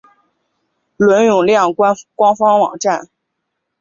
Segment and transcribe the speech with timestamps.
[0.97, 1.93] 伦永亮官
[2.35, 3.11] 方网站